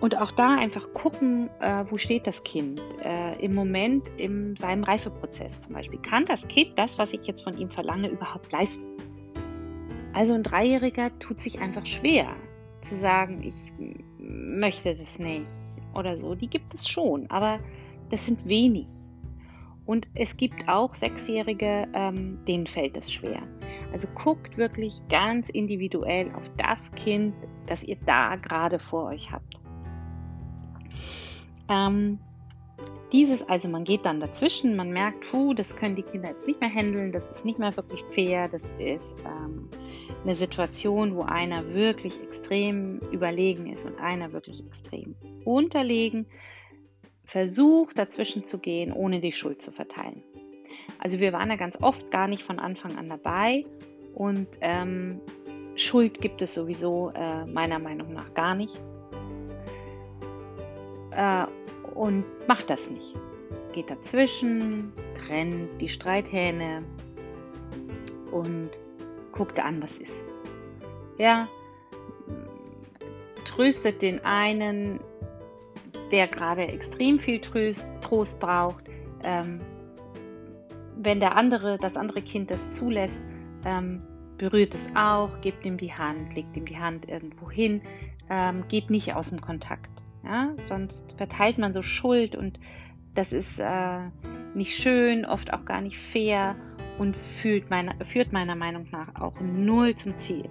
[0.00, 4.84] Und auch da einfach gucken, äh, wo steht das Kind äh, im Moment in seinem
[4.84, 5.98] Reifeprozess zum Beispiel.
[6.00, 8.84] Kann das Kind das, was ich jetzt von ihm verlange, überhaupt leisten?
[10.12, 12.34] Also ein Dreijähriger tut sich einfach schwer
[12.82, 13.72] zu sagen, ich
[14.18, 15.50] möchte das nicht
[15.94, 16.34] oder so.
[16.34, 17.58] Die gibt es schon, aber
[18.10, 18.86] das sind wenig.
[19.86, 23.42] Und es gibt auch Sechsjährige, ähm, denen fällt es schwer.
[23.92, 27.34] Also guckt wirklich ganz individuell auf das Kind,
[27.66, 29.56] das ihr da gerade vor euch habt.
[31.68, 32.18] Ähm,
[33.12, 36.60] dieses, also man geht dann dazwischen, man merkt, puh, das können die Kinder jetzt nicht
[36.60, 39.68] mehr handeln, das ist nicht mehr wirklich fair, das ist ähm,
[40.24, 46.26] eine Situation, wo einer wirklich extrem überlegen ist und einer wirklich extrem unterlegen.
[47.24, 50.22] Versucht dazwischen zu gehen, ohne die Schuld zu verteilen.
[50.98, 53.64] Also wir waren ja ganz oft gar nicht von Anfang an dabei
[54.14, 55.20] und ähm,
[55.74, 58.80] Schuld gibt es sowieso äh, meiner Meinung nach gar nicht
[61.16, 61.46] äh,
[61.94, 63.14] und macht das nicht.
[63.72, 64.92] Geht dazwischen,
[65.26, 66.82] trennt die Streithähne
[68.30, 68.70] und
[69.32, 70.14] guckt an, was ist.
[71.18, 71.48] Ja,
[73.44, 75.00] tröstet den einen,
[76.12, 78.84] der gerade extrem viel Trost, Trost braucht.
[79.24, 79.60] Ähm,
[80.96, 83.20] wenn der andere, das andere Kind das zulässt,
[83.64, 84.02] ähm,
[84.38, 87.80] berührt es auch, gebt ihm die Hand, legt ihm die Hand irgendwo hin,
[88.28, 89.95] ähm, geht nicht aus dem Kontakt.
[90.26, 90.54] Ja?
[90.60, 92.58] Sonst verteilt man so Schuld und
[93.14, 94.10] das ist äh,
[94.54, 96.56] nicht schön, oft auch gar nicht fair
[96.98, 97.16] und
[97.70, 100.48] meine, führt meiner Meinung nach auch null zum Ziel.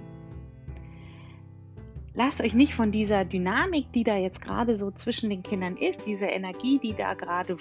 [2.13, 6.05] Lasst euch nicht von dieser Dynamik, die da jetzt gerade so zwischen den Kindern ist,
[6.05, 7.57] diese Energie, die da gerade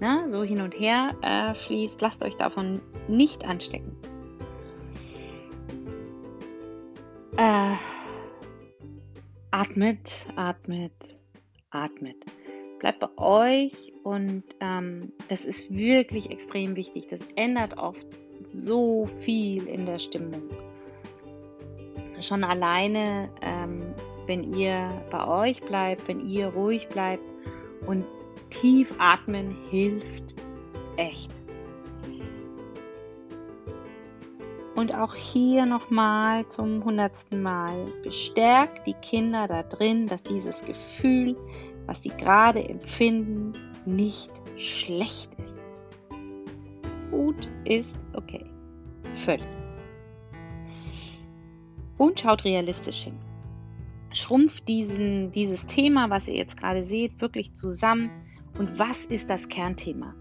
[0.00, 3.96] ne, so hin und her äh, fließt, lasst euch davon nicht anstecken.
[7.38, 7.74] Äh,
[9.50, 10.92] atmet, atmet,
[11.70, 12.16] atmet.
[12.78, 17.08] Bleibt bei euch und ähm, das ist wirklich extrem wichtig.
[17.08, 18.06] Das ändert oft
[18.54, 20.42] so viel in der Stimmung.
[22.20, 23.94] Schon alleine, ähm,
[24.26, 27.24] wenn ihr bei euch bleibt, wenn ihr ruhig bleibt
[27.86, 28.04] und
[28.50, 30.34] tief atmen hilft
[30.96, 31.30] echt.
[34.80, 41.36] Und auch hier nochmal zum hundertsten Mal bestärkt die Kinder da drin, dass dieses Gefühl,
[41.84, 43.52] was sie gerade empfinden,
[43.84, 45.62] nicht schlecht ist.
[47.10, 48.46] Gut ist okay.
[49.16, 49.44] Völlig.
[51.98, 53.18] Und schaut realistisch hin.
[54.12, 58.08] Schrumpft diesen, dieses Thema, was ihr jetzt gerade seht, wirklich zusammen.
[58.58, 60.14] Und was ist das Kernthema?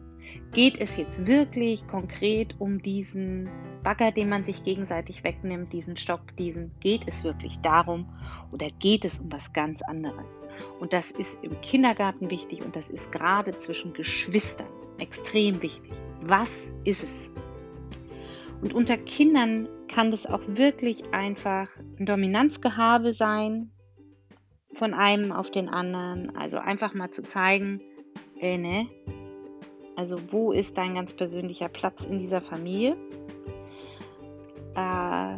[0.51, 3.47] Geht es jetzt wirklich konkret um diesen
[3.83, 8.09] Bagger, den man sich gegenseitig wegnimmt, diesen Stock, diesen, geht es wirklich darum
[8.51, 10.41] oder geht es um was ganz anderes?
[10.79, 14.67] Und das ist im Kindergarten wichtig und das ist gerade zwischen Geschwistern
[14.99, 15.91] extrem wichtig.
[16.21, 17.29] Was ist es?
[18.61, 23.71] Und unter Kindern kann das auch wirklich einfach ein Dominanzgehabe sein
[24.73, 26.35] von einem auf den anderen.
[26.35, 27.81] Also einfach mal zu zeigen,
[28.39, 28.87] äh, ne,
[29.95, 32.95] also wo ist dein ganz persönlicher Platz in dieser Familie?
[34.75, 35.37] Äh,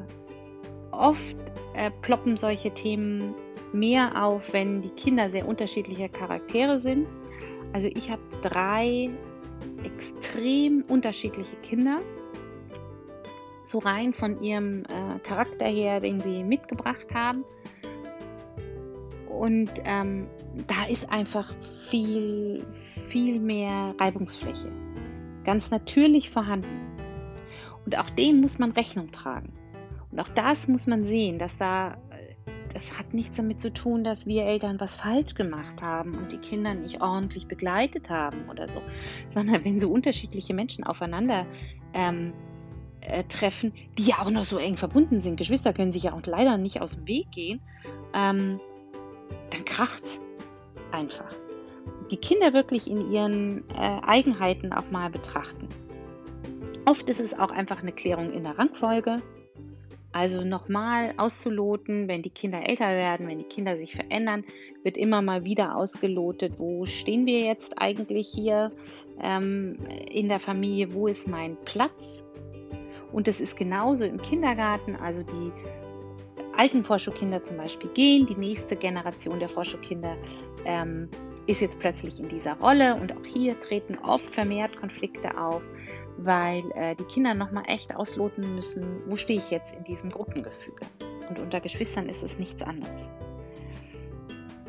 [0.92, 1.38] oft
[1.74, 3.34] äh, ploppen solche Themen
[3.74, 7.08] mehr auf, wenn die Kinder sehr unterschiedlicher Charaktere sind.
[7.74, 9.10] Also ich habe drei
[9.84, 12.02] extrem unterschiedliche Kinder,
[13.64, 17.46] so rein von ihrem äh, Charakter her, den sie mitgebracht haben.
[19.30, 20.28] Und ähm,
[20.68, 21.54] da ist einfach
[21.90, 22.66] viel,
[23.08, 24.72] viel mehr Reibungsfläche.
[25.46, 26.91] Ganz natürlich vorhanden.
[27.92, 29.52] Und auch dem muss man Rechnung tragen.
[30.12, 31.98] Und auch das muss man sehen, dass da,
[32.74, 36.38] es hat nichts damit zu tun, dass wir Eltern was falsch gemacht haben und die
[36.38, 38.82] Kinder nicht ordentlich begleitet haben oder so,
[39.34, 41.46] sondern wenn so unterschiedliche Menschen aufeinander
[41.94, 42.32] ähm,
[43.02, 46.22] äh, treffen, die ja auch noch so eng verbunden sind, Geschwister können sich ja auch
[46.26, 47.60] leider nicht aus dem Weg gehen,
[48.14, 48.62] ähm,
[49.50, 50.04] dann kracht
[50.94, 51.36] einfach.
[52.10, 55.68] Die Kinder wirklich in ihren äh, Eigenheiten auch mal betrachten.
[56.86, 59.22] Oft ist es auch einfach eine Klärung in der Rangfolge.
[60.14, 64.44] Also nochmal auszuloten, wenn die Kinder älter werden, wenn die Kinder sich verändern,
[64.84, 68.72] wird immer mal wieder ausgelotet, wo stehen wir jetzt eigentlich hier
[69.22, 69.78] ähm,
[70.10, 72.22] in der Familie, wo ist mein Platz.
[73.14, 75.52] Und das ist genauso im Kindergarten, also die
[76.58, 80.18] alten Vorschulkinder zum Beispiel gehen, die nächste Generation der Vorschulkinder
[80.66, 81.10] ähm,
[81.52, 85.66] ist jetzt plötzlich in dieser Rolle und auch hier treten oft vermehrt Konflikte auf
[86.18, 90.86] weil äh, die Kinder nochmal echt ausloten müssen, wo stehe ich jetzt in diesem Gruppengefüge.
[91.30, 93.10] Und unter Geschwistern ist es nichts anderes.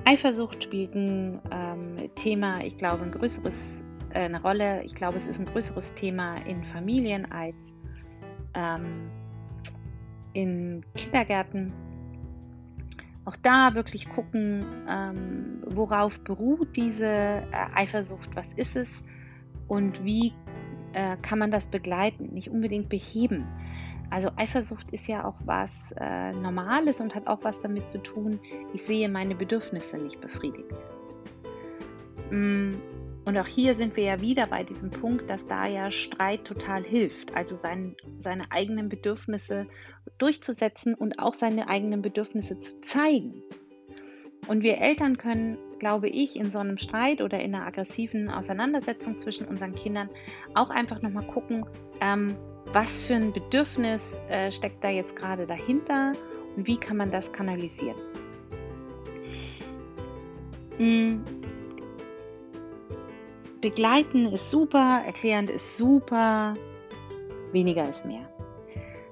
[0.05, 4.83] Eifersucht spielt ein ähm, Thema, ich glaube, ein größeres, äh, eine Rolle.
[4.85, 7.57] Ich glaube, es ist ein größeres Thema in Familien als
[8.55, 9.11] ähm,
[10.33, 11.73] in Kindergärten.
[13.25, 18.89] Auch da wirklich gucken, ähm, worauf beruht diese äh, Eifersucht, was ist es
[19.69, 20.33] und wie
[20.93, 23.47] äh, kann man das begleiten, nicht unbedingt beheben.
[24.11, 28.39] Also Eifersucht ist ja auch was äh, Normales und hat auch was damit zu tun,
[28.75, 30.71] ich sehe meine Bedürfnisse nicht befriedigt.
[32.31, 32.75] Mm,
[33.25, 36.83] und auch hier sind wir ja wieder bei diesem Punkt, dass da ja Streit total
[36.83, 39.67] hilft, also sein, seine eigenen Bedürfnisse
[40.19, 43.43] durchzusetzen und auch seine eigenen Bedürfnisse zu zeigen.
[44.49, 49.19] Und wir Eltern können glaube ich, in so einem Streit oder in einer aggressiven Auseinandersetzung
[49.19, 50.09] zwischen unseren Kindern
[50.55, 51.67] auch einfach nochmal gucken,
[52.01, 56.13] ähm, was für ein Bedürfnis äh, steckt da jetzt gerade dahinter
[56.55, 57.97] und wie kann man das kanalisieren.
[60.79, 61.42] Mhm.
[63.62, 66.55] Begleiten ist super, erklärend ist super,
[67.53, 68.29] weniger ist mehr.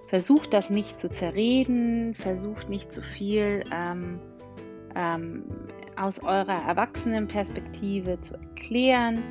[0.08, 4.18] Versucht das nicht zu zerreden, versucht nicht zu viel ähm,
[4.96, 5.44] ähm,
[5.96, 9.22] aus eurer Erwachsenenperspektive zu erklären.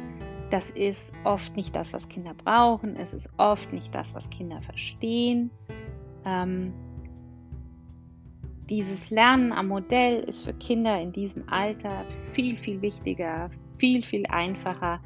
[0.51, 2.95] Das ist oft nicht das, was Kinder brauchen.
[2.95, 5.51] Es ist oft nicht das, was Kinder verstehen.
[6.25, 6.73] Ähm,
[8.69, 14.25] dieses Lernen am Modell ist für Kinder in diesem Alter viel, viel wichtiger, viel, viel
[14.27, 15.01] einfacher.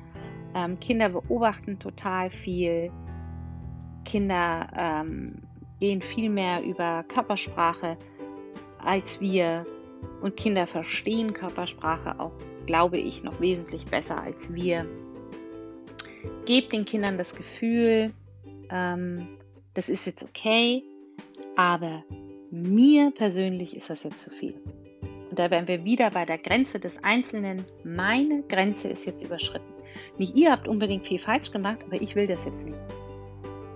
[0.55, 2.91] Ähm, Kinder beobachten total viel.
[4.05, 5.41] Kinder ähm,
[5.79, 7.97] gehen viel mehr über Körpersprache
[8.79, 9.65] als wir.
[10.21, 12.33] Und Kinder verstehen Körpersprache auch,
[12.65, 14.85] glaube ich, noch wesentlich besser als wir.
[16.45, 18.13] Gebt den Kindern das Gefühl,
[18.69, 19.27] ähm,
[19.73, 20.83] das ist jetzt okay,
[21.55, 22.03] aber
[22.51, 24.55] mir persönlich ist das jetzt zu viel.
[25.29, 27.65] Und da wären wir wieder bei der Grenze des Einzelnen.
[27.83, 29.72] Meine Grenze ist jetzt überschritten.
[30.17, 32.77] Nicht ihr habt unbedingt viel falsch gemacht, aber ich will das jetzt nicht.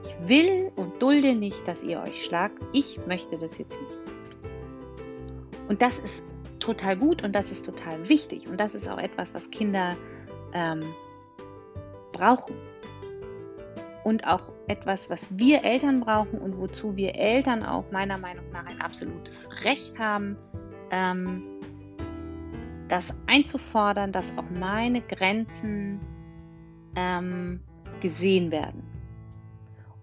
[0.06, 2.62] Ich will und dulde nicht, dass ihr euch schlagt.
[2.74, 3.94] Ich möchte das jetzt nicht.
[5.68, 6.24] Und das ist
[6.60, 8.48] total gut und das ist total wichtig.
[8.48, 9.96] Und das ist auch etwas, was Kinder
[10.54, 10.82] ähm,
[12.14, 12.56] brauchen.
[14.04, 18.66] Und auch etwas, was wir Eltern brauchen und wozu wir Eltern auch meiner Meinung nach
[18.66, 20.38] ein absolutes Recht haben,
[20.92, 21.57] ähm,
[22.90, 26.00] das einzufordern, dass auch meine Grenzen
[26.96, 27.60] ähm,
[28.02, 28.84] gesehen werden.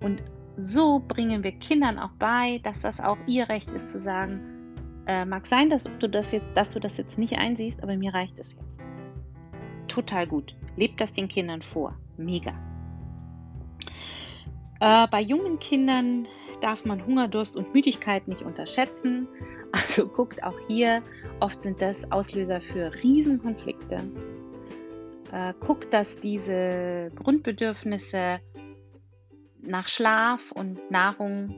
[0.00, 0.22] Und
[0.56, 4.40] so bringen wir Kindern auch bei, dass das auch ihr Recht ist zu sagen,
[5.06, 8.14] äh, mag sein, dass du, das jetzt, dass du das jetzt nicht einsiehst, aber mir
[8.14, 8.80] reicht es jetzt.
[9.88, 10.56] Total gut.
[10.76, 11.96] Lebt das den Kindern vor.
[12.16, 12.52] Mega.
[14.80, 16.26] Äh, bei jungen Kindern
[16.60, 19.28] darf man Hunger, Durst und Müdigkeit nicht unterschätzen.
[19.74, 21.02] Also guckt auch hier,
[21.40, 24.04] oft sind das Auslöser für Riesenkonflikte.
[25.32, 28.38] Äh, guckt, dass diese Grundbedürfnisse
[29.62, 31.52] nach Schlaf und Nahrung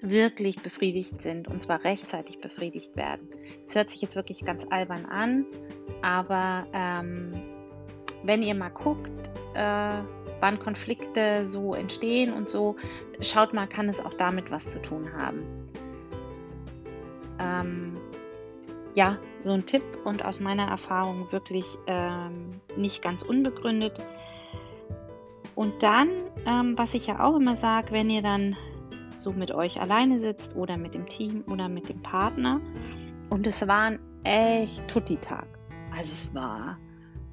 [0.00, 3.28] wirklich befriedigt sind und zwar rechtzeitig befriedigt werden.
[3.64, 5.46] Es hört sich jetzt wirklich ganz albern an,
[6.02, 7.32] aber ähm,
[8.24, 9.12] wenn ihr mal guckt,
[9.54, 10.02] äh,
[10.40, 12.74] wann Konflikte so entstehen und so,
[13.20, 15.61] schaut mal, kann es auch damit was zu tun haben.
[17.42, 17.96] Ähm,
[18.94, 23.94] ja, so ein Tipp und aus meiner Erfahrung wirklich ähm, nicht ganz unbegründet.
[25.54, 26.08] Und dann,
[26.46, 28.56] ähm, was ich ja auch immer sage, wenn ihr dann
[29.18, 32.60] so mit euch alleine sitzt oder mit dem Team oder mit dem Partner.
[33.30, 35.46] Und es war ein echt Tutti-Tag.
[35.96, 36.78] Also es war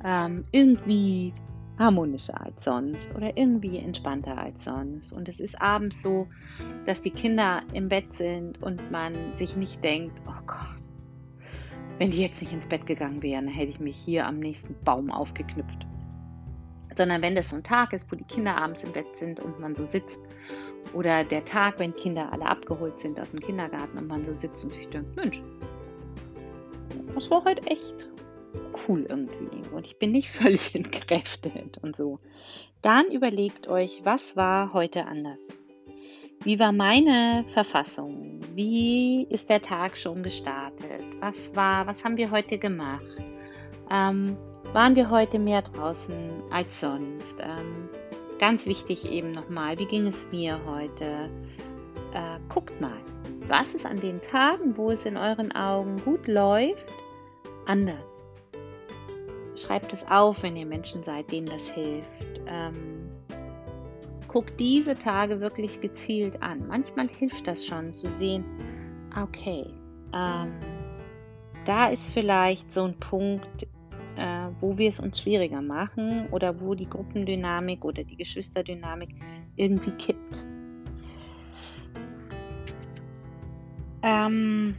[0.03, 1.33] ähm, irgendwie
[1.79, 5.11] harmonischer als sonst oder irgendwie entspannter als sonst.
[5.13, 6.27] Und es ist abends so,
[6.85, 10.79] dass die Kinder im Bett sind und man sich nicht denkt, oh Gott,
[11.97, 15.09] wenn die jetzt nicht ins Bett gegangen wären, hätte ich mich hier am nächsten Baum
[15.09, 15.87] aufgeknüpft.
[16.95, 19.59] Sondern wenn das so ein Tag ist, wo die Kinder abends im Bett sind und
[19.59, 20.19] man so sitzt,
[20.93, 24.63] oder der Tag, wenn Kinder alle abgeholt sind aus dem Kindergarten und man so sitzt
[24.63, 25.41] und sich denkt, Mensch,
[27.13, 28.08] das war heute echt
[28.87, 32.19] cool irgendwie und ich bin nicht völlig entkräftet und so.
[32.81, 35.49] Dann überlegt euch, was war heute anders?
[36.41, 38.39] Wie war meine Verfassung?
[38.55, 41.03] Wie ist der Tag schon gestartet?
[41.19, 43.05] Was war, was haben wir heute gemacht?
[43.91, 44.37] Ähm,
[44.71, 47.35] waren wir heute mehr draußen als sonst?
[47.41, 47.89] Ähm,
[48.39, 51.29] ganz wichtig eben nochmal, wie ging es mir heute?
[52.13, 53.01] Äh, guckt mal,
[53.47, 56.85] was ist an den Tagen, wo es in euren Augen gut läuft,
[57.65, 58.08] anders?
[59.59, 62.41] Schreibt es auf, wenn ihr Menschen seid, denen das hilft.
[62.47, 63.09] Ähm,
[64.27, 66.67] guckt diese Tage wirklich gezielt an.
[66.67, 68.45] Manchmal hilft das schon zu sehen,
[69.21, 69.65] okay,
[70.13, 70.53] ähm,
[71.65, 73.67] da ist vielleicht so ein Punkt,
[74.15, 79.09] äh, wo wir es uns schwieriger machen oder wo die Gruppendynamik oder die Geschwisterdynamik
[79.55, 80.45] irgendwie kippt.
[84.01, 84.75] Ähm,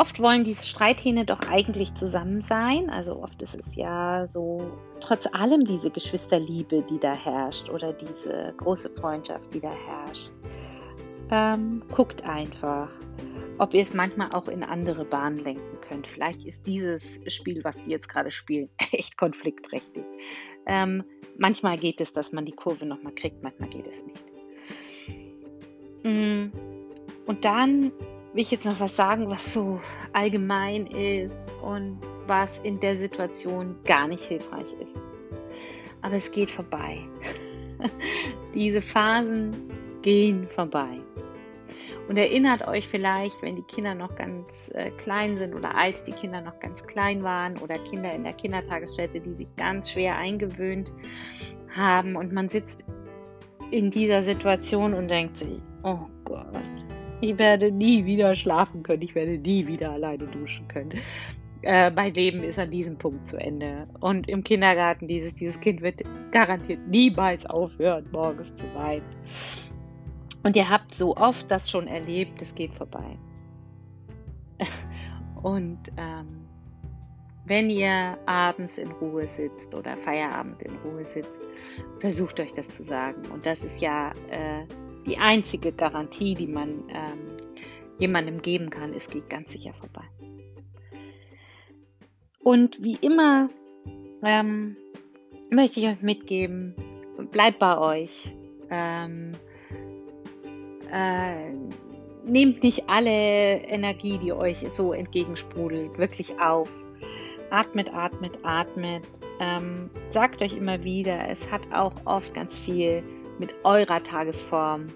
[0.00, 2.88] Oft wollen diese Streithähne doch eigentlich zusammen sein.
[2.88, 4.62] Also oft ist es ja so,
[4.98, 10.30] trotz allem diese Geschwisterliebe, die da herrscht oder diese große Freundschaft, die da herrscht.
[11.30, 12.88] Ähm, guckt einfach,
[13.58, 16.06] ob ihr es manchmal auch in andere Bahnen lenken könnt.
[16.06, 20.06] Vielleicht ist dieses Spiel, was die jetzt gerade spielen, echt konfliktträchtig.
[20.64, 21.04] Ähm,
[21.36, 24.24] manchmal geht es, dass man die Kurve nochmal kriegt, manchmal geht es nicht.
[26.04, 26.52] Mm.
[27.26, 27.92] Und dann
[28.32, 29.80] will ich jetzt noch was sagen, was so
[30.12, 34.94] allgemein ist und was in der Situation gar nicht hilfreich ist.
[36.02, 37.00] Aber es geht vorbei.
[38.54, 39.50] Diese Phasen
[40.02, 40.96] gehen vorbei.
[42.08, 46.12] Und erinnert euch vielleicht, wenn die Kinder noch ganz äh, klein sind oder als die
[46.12, 50.92] Kinder noch ganz klein waren oder Kinder in der Kindertagesstätte, die sich ganz schwer eingewöhnt
[51.72, 52.80] haben und man sitzt
[53.70, 56.46] in dieser Situation und denkt sich, oh Gott,
[57.20, 59.02] ich werde nie wieder schlafen können.
[59.02, 60.98] Ich werde nie wieder alleine duschen können.
[61.62, 63.86] Äh, mein Leben ist an diesem Punkt zu Ende.
[64.00, 69.04] Und im Kindergarten, dieses, dieses Kind wird garantiert niemals aufhören, morgens zu weinen.
[70.42, 73.18] Und ihr habt so oft das schon erlebt, es geht vorbei.
[75.42, 76.46] Und ähm,
[77.44, 81.30] wenn ihr abends in Ruhe sitzt oder Feierabend in Ruhe sitzt,
[81.98, 83.20] versucht euch das zu sagen.
[83.34, 84.64] Und das ist ja äh,
[85.06, 87.36] die einzige Garantie, die man ähm,
[87.98, 90.04] jemandem geben kann, es geht ganz sicher vorbei.
[92.42, 93.50] Und wie immer
[94.22, 94.76] ähm,
[95.50, 96.74] möchte ich euch mitgeben,
[97.30, 98.32] bleibt bei euch.
[98.70, 99.32] Ähm,
[100.90, 101.52] äh,
[102.24, 106.70] nehmt nicht alle Energie, die euch so entgegensprudelt, wirklich auf.
[107.50, 109.02] Atmet, atmet, atmet.
[109.40, 113.02] Ähm, sagt euch immer wieder, es hat auch oft ganz viel
[113.40, 114.88] mit eurer Tagesform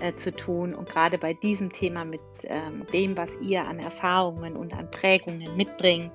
[0.00, 4.56] äh, zu tun und gerade bei diesem Thema mit ähm, dem, was ihr an Erfahrungen
[4.56, 6.10] und an Prägungen mitbringt,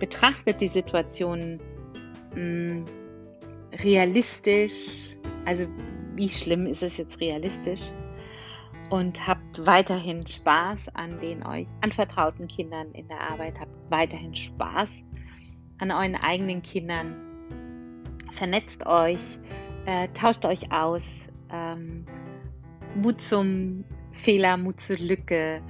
[0.00, 1.60] betrachtet die Situation
[2.34, 2.84] mh, mm,
[3.82, 5.66] realistisch, also
[6.16, 7.82] wie schlimm ist es jetzt realistisch?
[8.90, 15.02] Und habt weiterhin Spaß an den euch anvertrauten Kindern in der Arbeit, habt weiterhin Spaß
[15.78, 17.16] an euren eigenen Kindern,
[18.30, 19.38] vernetzt euch,
[19.86, 21.02] äh, tauscht euch aus,
[21.52, 22.06] ähm,
[22.94, 25.60] Mut zum Fehler, Mut zur Lücke,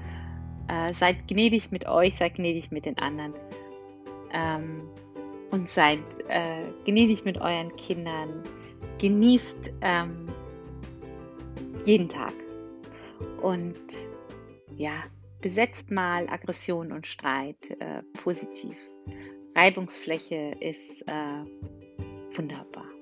[0.69, 3.35] äh, seid gnädig mit euch, seid gnädig mit den anderen.
[4.33, 4.83] Ähm,
[5.51, 8.43] und seid äh, gnädig mit euren Kindern,
[8.99, 10.29] genießt ähm,
[11.85, 12.33] jeden Tag.
[13.41, 13.79] Und
[14.77, 15.05] ja,
[15.41, 18.77] besetzt mal Aggression und Streit äh, positiv.
[19.55, 22.94] Reibungsfläche ist äh, wunderbar.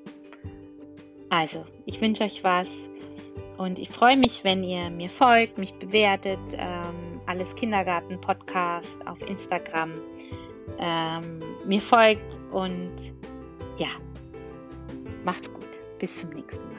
[1.32, 2.68] Also, ich wünsche euch was
[3.56, 6.38] und ich freue mich, wenn ihr mir folgt, mich bewertet.
[6.58, 9.92] Ähm, alles Kindergarten Podcast auf Instagram
[10.78, 12.92] ähm, mir folgt und
[13.78, 13.88] ja,
[15.24, 15.80] macht's gut.
[15.98, 16.71] Bis zum nächsten Mal.